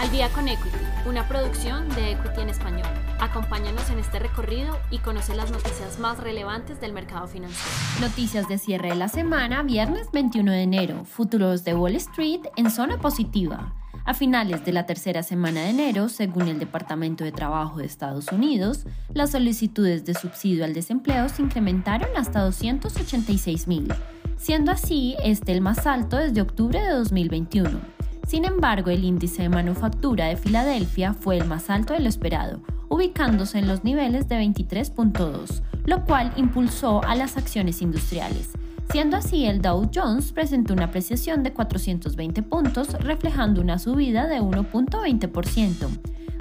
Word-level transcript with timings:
Al 0.00 0.12
día 0.12 0.28
con 0.28 0.46
Equity, 0.46 0.76
una 1.08 1.26
producción 1.26 1.88
de 1.88 2.12
Equity 2.12 2.40
en 2.40 2.50
español. 2.50 2.86
Acompáñanos 3.18 3.90
en 3.90 3.98
este 3.98 4.20
recorrido 4.20 4.78
y 4.92 4.98
conoce 4.98 5.34
las 5.34 5.50
noticias 5.50 5.98
más 5.98 6.18
relevantes 6.18 6.80
del 6.80 6.92
mercado 6.92 7.26
financiero. 7.26 7.68
Noticias 8.00 8.48
de 8.48 8.58
cierre 8.58 8.90
de 8.90 8.94
la 8.94 9.08
semana, 9.08 9.64
viernes 9.64 10.06
21 10.12 10.52
de 10.52 10.62
enero. 10.62 11.04
Futuros 11.04 11.64
de 11.64 11.74
Wall 11.74 11.96
Street 11.96 12.42
en 12.56 12.70
zona 12.70 12.98
positiva. 12.98 13.74
A 14.04 14.14
finales 14.14 14.64
de 14.64 14.72
la 14.72 14.86
tercera 14.86 15.24
semana 15.24 15.62
de 15.62 15.70
enero, 15.70 16.08
según 16.08 16.46
el 16.46 16.60
Departamento 16.60 17.24
de 17.24 17.32
Trabajo 17.32 17.78
de 17.78 17.86
Estados 17.86 18.30
Unidos, 18.30 18.86
las 19.12 19.32
solicitudes 19.32 20.04
de 20.04 20.14
subsidio 20.14 20.64
al 20.64 20.74
desempleo 20.74 21.28
se 21.28 21.42
incrementaron 21.42 22.08
hasta 22.16 22.42
286 22.42 23.66
mil, 23.66 23.92
siendo 24.36 24.70
así 24.70 25.16
este 25.24 25.50
el 25.50 25.60
más 25.60 25.88
alto 25.88 26.18
desde 26.18 26.40
octubre 26.40 26.80
de 26.80 26.90
2021. 26.90 27.97
Sin 28.28 28.44
embargo, 28.44 28.90
el 28.90 29.04
índice 29.04 29.40
de 29.40 29.48
manufactura 29.48 30.26
de 30.26 30.36
Filadelfia 30.36 31.14
fue 31.14 31.38
el 31.38 31.46
más 31.46 31.70
alto 31.70 31.94
de 31.94 32.00
lo 32.00 32.10
esperado, 32.10 32.60
ubicándose 32.90 33.58
en 33.58 33.66
los 33.66 33.84
niveles 33.84 34.28
de 34.28 34.38
23.2, 34.38 35.62
lo 35.86 36.04
cual 36.04 36.34
impulsó 36.36 37.02
a 37.04 37.14
las 37.14 37.38
acciones 37.38 37.80
industriales. 37.80 38.50
Siendo 38.90 39.16
así, 39.16 39.46
el 39.46 39.62
Dow 39.62 39.90
Jones 39.94 40.32
presentó 40.32 40.74
una 40.74 40.84
apreciación 40.84 41.42
de 41.42 41.54
420 41.54 42.42
puntos, 42.42 42.92
reflejando 43.00 43.62
una 43.62 43.78
subida 43.78 44.26
de 44.26 44.42
1.20%. 44.42 45.88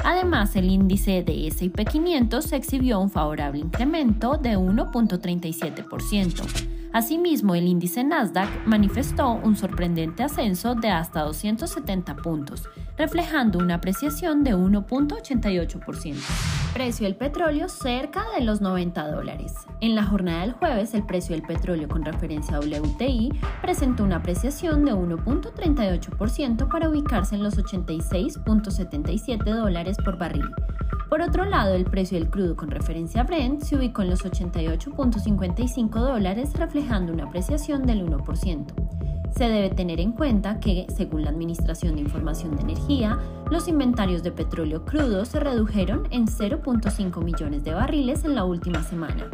Además, 0.03 0.57
el 0.57 0.69
índice 0.69 1.23
de 1.23 1.47
S&P 1.47 1.85
500 1.85 2.51
exhibió 2.51 2.99
un 2.99 3.09
favorable 3.09 3.61
incremento 3.61 4.35
de 4.35 4.57
1.37%. 4.57 6.67
Asimismo, 6.93 7.53
el 7.55 7.67
índice 7.67 8.03
Nasdaq 8.03 8.49
manifestó 8.65 9.31
un 9.31 9.55
sorprendente 9.55 10.23
ascenso 10.23 10.75
de 10.75 10.89
hasta 10.89 11.21
270 11.23 12.15
puntos, 12.17 12.69
reflejando 12.97 13.59
una 13.59 13.75
apreciación 13.75 14.43
de 14.43 14.55
1.88%. 14.55 16.15
Precio 16.73 17.05
del 17.05 17.15
petróleo 17.15 17.69
cerca 17.69 18.23
de 18.35 18.43
los 18.43 18.61
90 18.61 19.11
dólares. 19.11 19.53
En 19.81 19.95
la 19.95 20.03
jornada 20.03 20.41
del 20.41 20.53
jueves, 20.53 20.93
el 20.93 21.05
precio 21.05 21.35
del 21.35 21.45
petróleo 21.45 21.87
con 21.87 22.05
referencia 22.05 22.57
a 22.57 22.59
WTI 22.59 23.31
presentó 23.61 24.03
una 24.03 24.17
apreciación 24.17 24.85
de 24.85 24.93
1.38% 24.93 26.69
para 26.69 26.89
ubicarse 26.89 27.35
en 27.35 27.43
los 27.43 27.57
86.77 27.57 29.43
dólares 29.43 29.97
por 30.03 30.17
barril 30.17 30.45
por 31.17 31.29
otro 31.29 31.45
lado, 31.45 31.73
el 31.73 31.85
precio 31.85 32.19
del 32.19 32.29
crudo 32.29 32.55
con 32.55 32.69
referencia 32.69 33.21
a 33.21 33.23
Brent 33.23 33.63
se 33.63 33.75
ubicó 33.75 34.03
en 34.03 34.11
los 34.11 34.23
88.55 34.23 35.89
dólares, 35.99 36.53
reflejando 36.53 37.11
una 37.11 37.23
apreciación 37.23 37.87
del 37.87 38.05
1%. 38.05 38.65
Se 39.35 39.49
debe 39.49 39.71
tener 39.71 39.99
en 39.99 40.11
cuenta 40.11 40.59
que, 40.59 40.85
según 40.95 41.23
la 41.23 41.31
Administración 41.31 41.95
de 41.95 42.01
Información 42.01 42.55
de 42.55 42.61
Energía, 42.61 43.17
los 43.49 43.67
inventarios 43.67 44.21
de 44.21 44.31
petróleo 44.31 44.85
crudo 44.85 45.25
se 45.25 45.39
redujeron 45.39 46.07
en 46.11 46.27
0.5 46.27 47.23
millones 47.23 47.63
de 47.63 47.73
barriles 47.73 48.23
en 48.23 48.35
la 48.35 48.43
última 48.43 48.83
semana. 48.83 49.27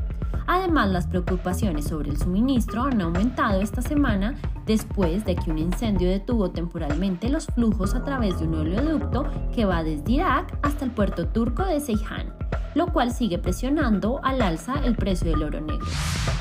Además, 0.48 0.90
las 0.90 1.08
preocupaciones 1.08 1.84
sobre 1.84 2.12
el 2.12 2.18
suministro 2.18 2.84
han 2.84 3.02
aumentado 3.02 3.60
esta 3.60 3.82
semana 3.82 4.36
después 4.66 5.26
de 5.26 5.36
que 5.36 5.52
un 5.52 5.58
incendio 5.58 6.10
detuvo 6.10 6.52
temporalmente 6.52 7.30
los 7.30 7.48
flujos 7.48 7.96
a 7.96 8.04
través 8.04 8.40
de 8.40 8.48
un 8.48 8.56
oleoducto 8.56 9.26
que 9.54 9.66
va 9.66 9.84
desde 9.84 10.14
Irak 10.14 10.58
hasta 10.62 10.86
el 10.86 10.92
puerto 10.92 11.28
turco 11.28 11.64
de 11.66 11.80
Seyhan, 11.80 12.34
lo 12.76 12.88
cual 12.88 13.14
sigue 13.14 13.38
presionando 13.38 14.20
al 14.24 14.42
alza 14.42 14.76
el 14.84 14.96
precio 14.96 15.30
del 15.32 15.44
oro 15.44 15.62
negro. 15.62 15.86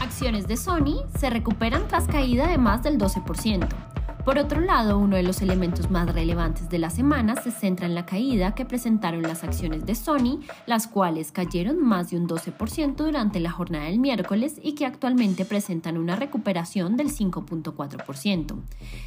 Acciones 0.00 0.46
de 0.46 0.56
Sony 0.56 1.04
se 1.18 1.30
recuperan 1.30 1.86
tras 1.88 2.06
caída 2.06 2.46
de 2.48 2.58
más 2.58 2.82
del 2.82 2.98
12%. 2.98 3.91
Por 4.24 4.38
otro 4.38 4.60
lado, 4.60 4.98
uno 4.98 5.16
de 5.16 5.24
los 5.24 5.42
elementos 5.42 5.90
más 5.90 6.14
relevantes 6.14 6.68
de 6.68 6.78
la 6.78 6.90
semana 6.90 7.34
se 7.34 7.50
centra 7.50 7.86
en 7.86 7.96
la 7.96 8.06
caída 8.06 8.54
que 8.54 8.64
presentaron 8.64 9.22
las 9.22 9.42
acciones 9.42 9.84
de 9.84 9.96
Sony, 9.96 10.38
las 10.66 10.86
cuales 10.86 11.32
cayeron 11.32 11.82
más 11.82 12.10
de 12.10 12.18
un 12.18 12.28
12% 12.28 12.94
durante 12.94 13.40
la 13.40 13.50
jornada 13.50 13.86
del 13.86 13.98
miércoles 13.98 14.60
y 14.62 14.74
que 14.74 14.86
actualmente 14.86 15.44
presentan 15.44 15.98
una 15.98 16.14
recuperación 16.14 16.96
del 16.96 17.08
5.4%. 17.08 18.54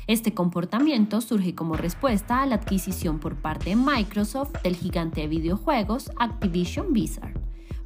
Este 0.07 0.33
comportamiento 0.33 1.21
surge 1.21 1.55
como 1.55 1.75
respuesta 1.75 2.41
a 2.41 2.45
la 2.45 2.55
adquisición 2.55 3.19
por 3.19 3.35
parte 3.35 3.69
de 3.69 3.77
Microsoft 3.77 4.61
del 4.63 4.75
gigante 4.75 5.21
de 5.21 5.27
videojuegos 5.27 6.11
Activision 6.19 6.91
Blizzard 6.91 7.34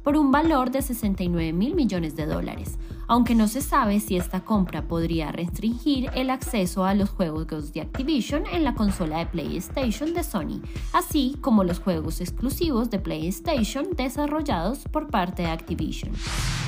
por 0.02 0.16
un 0.16 0.30
valor 0.30 0.70
de 0.70 0.82
69 0.82 1.52
mil 1.52 1.74
millones 1.74 2.16
de 2.16 2.26
dólares, 2.26 2.78
aunque 3.06 3.34
no 3.34 3.48
se 3.48 3.60
sabe 3.60 4.00
si 4.00 4.16
esta 4.16 4.40
compra 4.40 4.82
podría 4.82 5.32
restringir 5.32 6.10
el 6.14 6.30
acceso 6.30 6.84
a 6.84 6.94
los 6.94 7.10
juegos 7.10 7.72
de 7.72 7.80
Activision 7.80 8.44
en 8.52 8.64
la 8.64 8.74
consola 8.74 9.18
de 9.18 9.26
PlayStation 9.26 10.14
de 10.14 10.22
Sony, 10.22 10.62
así 10.92 11.36
como 11.40 11.64
los 11.64 11.80
juegos 11.80 12.20
exclusivos 12.20 12.90
de 12.90 12.98
PlayStation 12.98 13.88
desarrollados 13.96 14.84
por 14.90 15.08
parte 15.08 15.42
de 15.42 15.50
Activision. 15.50 16.12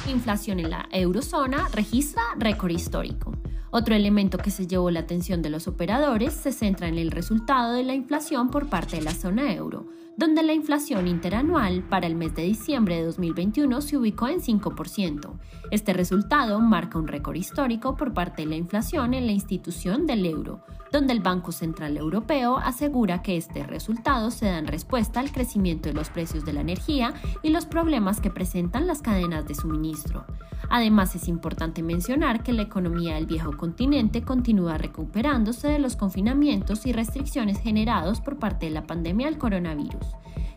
Inflación 0.09 0.59
en 0.59 0.70
la 0.70 0.88
eurozona 0.91 1.69
registra 1.72 2.22
récord 2.37 2.72
histórico. 2.72 3.32
Otro 3.75 3.94
elemento 3.94 4.37
que 4.37 4.50
se 4.50 4.66
llevó 4.66 4.91
la 4.91 5.00
atención 5.00 5.41
de 5.41 5.49
los 5.49 5.66
operadores 5.66 6.34
se 6.34 6.53
centra 6.53 6.88
en 6.88 6.99
el 6.99 7.10
resultado 7.10 7.72
de 7.72 7.83
la 7.83 7.94
inflación 7.94 8.50
por 8.50 8.69
parte 8.69 8.97
de 8.97 9.03
la 9.03 9.15
zona 9.15 9.50
euro, 9.55 9.87
donde 10.15 10.43
la 10.43 10.53
inflación 10.53 11.09
interanual 11.09 11.82
para 11.82 12.06
el 12.06 12.15
mes 12.15 12.34
de 12.34 12.43
diciembre 12.43 12.97
de 12.97 13.05
2021 13.05 13.81
se 13.81 13.97
ubicó 13.97 14.28
en 14.28 14.43
5%. 14.43 15.38
Este 15.71 15.94
resultado 15.94 16.61
marca 16.61 16.99
un 16.99 17.09
récord 17.09 17.34
histórico 17.34 17.97
por 17.97 18.12
parte 18.12 18.43
de 18.43 18.49
la 18.49 18.56
inflación 18.56 19.15
en 19.15 19.25
la 19.25 19.32
institución 19.32 20.06
del 20.06 20.27
euro, 20.27 20.61
donde 20.93 21.15
el 21.15 21.21
Banco 21.21 21.50
Central 21.50 21.97
Europeo 21.97 22.59
asegura 22.59 23.22
que 23.22 23.38
este 23.38 23.65
resultado 23.66 24.31
se 24.31 24.44
da 24.44 24.59
en 24.59 24.66
respuesta 24.66 25.19
al 25.19 25.32
crecimiento 25.32 25.88
de 25.88 25.94
los 25.94 26.11
precios 26.11 26.44
de 26.44 26.53
la 26.53 26.61
energía 26.61 27.15
y 27.43 27.49
los 27.49 27.65
problemas 27.65 28.21
que 28.21 28.28
presentan 28.28 28.87
las 28.87 29.00
cadenas 29.00 29.49
de 29.49 29.55
suministro. 29.55 30.27
Además, 30.75 31.15
es 31.15 31.28
importante 31.28 31.83
mencionar 31.83 32.43
que 32.43 32.55
la 32.55 32.62
economía 32.62 33.16
del 33.16 33.27
viejo 33.27 33.55
continente 33.59 34.22
continúa 34.22 34.78
recuperándose 34.78 35.69
de 35.69 35.78
los 35.78 35.97
confinamientos 35.97 36.87
y 36.87 36.93
restricciones 36.93 37.60
generados 37.60 38.22
por 38.22 38.38
parte 38.38 38.65
de 38.66 38.72
la 38.72 38.87
pandemia 38.87 39.27
del 39.27 39.37
coronavirus. 39.37 40.06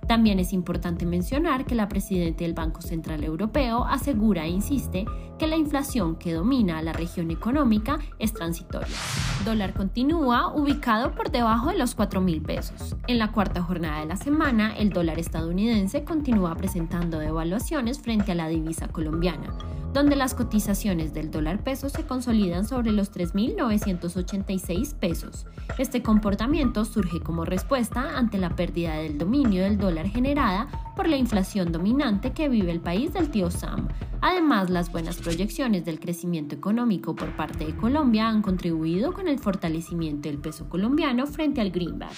También 0.07 0.39
es 0.39 0.53
importante 0.53 1.05
mencionar 1.05 1.65
que 1.65 1.75
la 1.75 1.89
presidenta 1.89 2.45
del 2.45 2.53
Banco 2.53 2.81
Central 2.81 3.25
Europeo 3.25 3.83
asegura 3.83 4.45
e 4.45 4.51
insiste 4.51 5.03
que 5.37 5.47
la 5.47 5.57
inflación 5.57 6.15
que 6.15 6.31
domina 6.31 6.81
la 6.81 6.93
región 6.93 7.29
económica 7.29 7.99
es 8.17 8.31
transitoria. 8.31 8.95
Dólar 9.43 9.73
continúa 9.73 10.53
ubicado 10.53 11.13
por 11.13 11.29
debajo 11.29 11.69
de 11.69 11.77
los 11.77 11.93
4 11.93 12.21
mil 12.21 12.41
pesos. 12.41 12.95
En 13.07 13.19
la 13.19 13.31
cuarta 13.31 13.61
jornada 13.61 13.99
de 13.99 14.05
la 14.05 14.15
semana, 14.15 14.75
el 14.75 14.89
dólar 14.89 15.19
estadounidense 15.19 16.03
continúa 16.03 16.55
presentando 16.55 17.19
devaluaciones 17.19 17.99
frente 17.99 18.31
a 18.31 18.35
la 18.35 18.47
divisa 18.47 18.87
colombiana 18.87 19.55
donde 19.95 20.17
las 20.17 20.35
cotizaciones 20.35 21.13
del 21.13 21.31
dólar 21.31 21.63
peso 21.63 21.87
se 21.87 22.05
consolidan 22.05 22.67
sobre 22.67 22.91
los 22.91 23.13
3.986 23.13 24.93
pesos. 24.93 25.47
Este 25.77 26.03
comportamiento 26.03 26.83
surge 26.83 27.21
como 27.21 27.45
respuesta 27.45 28.17
ante 28.17 28.37
la 28.37 28.49
pérdida 28.57 28.95
del 28.95 29.17
dominio 29.17 29.63
del 29.63 29.77
dólar 29.77 30.09
generada 30.09 30.67
por 30.95 31.07
la 31.07 31.17
inflación 31.17 31.71
dominante 31.71 32.31
que 32.31 32.49
vive 32.49 32.71
el 32.71 32.79
país 32.79 33.13
del 33.13 33.29
tío 33.29 33.51
Sam. 33.51 33.89
Además, 34.21 34.69
las 34.69 34.91
buenas 34.91 35.17
proyecciones 35.17 35.85
del 35.85 35.99
crecimiento 35.99 36.55
económico 36.55 37.15
por 37.15 37.35
parte 37.35 37.65
de 37.65 37.75
Colombia 37.75 38.27
han 38.27 38.41
contribuido 38.41 39.13
con 39.13 39.27
el 39.27 39.37
fortalecimiento 39.37 40.29
del 40.29 40.39
peso 40.39 40.67
colombiano 40.67 41.27
frente 41.27 41.61
al 41.61 41.69
greenback. 41.69 42.13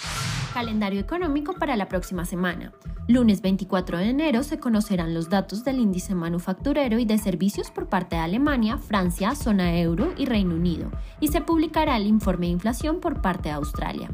Calendario 0.54 1.02
económico 1.02 1.54
para 1.54 1.76
la 1.76 1.90
próxima 1.90 2.24
semana. 2.26 2.72
Lunes 3.08 3.42
24 3.42 3.98
de 3.98 4.10
enero 4.10 4.44
se 4.44 4.60
conocerán 4.60 5.14
los 5.14 5.30
datos 5.30 5.64
del 5.64 5.80
índice 5.80 6.14
manufacturero 6.16 7.00
y 7.00 7.06
de 7.06 7.18
servicios 7.18 7.72
por 7.72 7.88
parte 7.88 8.16
de 8.16 8.22
Alemania, 8.22 8.78
Francia, 8.78 9.36
zona 9.36 9.78
euro 9.78 10.14
y 10.18 10.26
Reino 10.26 10.56
Unido, 10.56 10.92
y 11.20 11.30
se 11.30 11.42
publicará 11.42 11.98
el 11.98 12.08
informe 12.08 12.48
de 12.48 12.54
inflación 12.54 13.00
por 13.00 13.22
parte 13.22 13.50
de 13.50 13.56
Australia. 13.56 14.10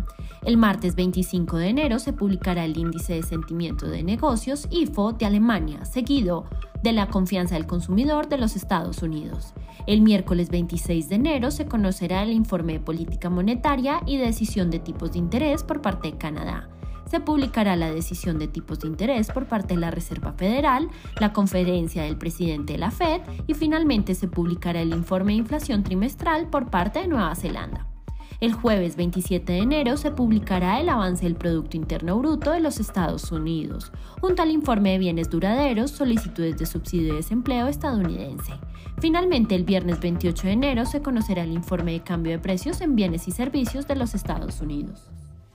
El 0.46 0.58
martes 0.58 0.96
25 0.96 1.58
de 1.58 1.70
enero 1.70 2.00
se 2.00 2.12
publicará 2.12 2.66
el 2.66 2.78
índice 2.78 3.14
de 3.14 3.24
sentimiento 3.24 3.88
de 3.88 4.04
negocios 4.04 4.68
IFO 4.72 5.14
de 5.14 5.26
Alemania, 5.26 5.86
seguido 5.86 6.46
de 6.82 6.92
la 6.92 7.08
confianza 7.08 7.56
del 7.56 7.66
consumidor 7.66 8.28
de 8.28 8.38
los 8.38 8.58
Estados 8.58 9.02
Unidos. 9.02 9.54
El 9.88 10.02
miércoles 10.02 10.50
26 10.50 11.08
de 11.08 11.16
enero 11.16 11.50
se 11.50 11.66
conocerá 11.66 12.24
el 12.24 12.32
informe 12.32 12.74
de 12.74 12.80
política 12.82 13.30
monetaria 13.30 14.02
y 14.06 14.18
decisión 14.18 14.70
de 14.70 14.80
tipos 14.80 15.14
de 15.14 15.20
interés 15.20 15.64
por 15.64 15.82
parte 15.82 16.12
de 16.12 16.18
Canadá 16.18 16.70
se 17.14 17.20
publicará 17.20 17.76
la 17.76 17.92
decisión 17.92 18.40
de 18.40 18.48
tipos 18.48 18.80
de 18.80 18.88
interés 18.88 19.28
por 19.28 19.46
parte 19.46 19.76
de 19.76 19.80
la 19.80 19.92
Reserva 19.92 20.34
Federal, 20.34 20.90
la 21.20 21.32
conferencia 21.32 22.02
del 22.02 22.18
presidente 22.18 22.74
de 22.74 22.80
la 22.80 22.90
Fed 22.90 23.22
y 23.46 23.54
finalmente 23.54 24.16
se 24.16 24.28
publicará 24.28 24.82
el 24.82 24.96
informe 24.96 25.34
de 25.34 25.38
inflación 25.38 25.84
trimestral 25.84 26.50
por 26.50 26.72
parte 26.72 27.02
de 27.02 27.08
Nueva 27.08 27.36
Zelanda. 27.36 27.93
El 28.40 28.54
jueves 28.54 28.96
27 28.96 29.54
de 29.54 29.60
enero 29.60 29.98
se 29.98 30.12
publicará 30.12 30.80
el 30.80 30.90
avance 30.90 31.24
del 31.24 31.36
Producto 31.36 31.78
Interno 31.78 32.18
Bruto 32.18 32.52
de 32.52 32.60
los 32.60 32.80
Estados 32.80 33.32
Unidos, 33.32 33.92
junto 34.20 34.42
al 34.42 34.52
informe 34.52 34.92
de 34.92 34.98
bienes 34.98 35.30
duraderos, 35.30 35.92
solicitudes 35.92 36.58
de 36.58 36.66
subsidio 36.66 37.14
de 37.14 37.18
desempleo 37.18 37.68
estadounidense. 37.68 38.54
Finalmente, 39.00 39.56
el 39.56 39.64
viernes 39.64 40.00
28 40.00 40.48
de 40.48 40.54
enero 40.54 40.86
se 40.86 41.02
conocerá 41.02 41.44
el 41.44 41.54
informe 41.54 41.94
de 41.94 42.04
cambio 42.04 42.34
de 42.34 42.40
precios 42.40 42.82
en 42.82 42.96
bienes 42.96 43.28
y 43.28 43.32
servicios 43.32 43.88
de 43.88 43.96
los 43.96 44.14
Estados 44.14 44.62
Unidos. 44.62 45.10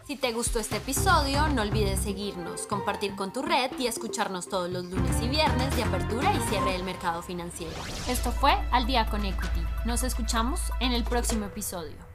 Si 0.09 0.17
te 0.17 0.33
gustó 0.33 0.59
este 0.59 0.79
episodio, 0.79 1.49
no 1.51 1.61
olvides 1.61 2.01
seguirnos, 2.01 2.67
compartir 2.67 3.15
con 3.15 3.31
tu 3.31 3.43
red 3.43 3.71
y 3.79 3.89
escucharnos 3.89 4.49
todos 4.49 4.71
los 4.71 4.87
lunes 4.87 5.23
y 5.23 5.29
viernes 5.29 5.77
de 5.77 5.83
apertura 5.83 6.33
y 6.35 6.41
cierre 6.49 6.73
del 6.73 6.83
mercado 6.83 7.21
financiero. 7.21 7.75
Esto 8.09 8.33
fue 8.33 8.53
Al 8.71 8.87
Día 8.87 9.05
con 9.11 9.27
Equity. 9.27 9.61
Nos 9.85 10.05
escuchamos 10.05 10.61
en 10.81 10.93
el 10.93 11.05
próximo 11.05 11.45
episodio. 11.45 12.08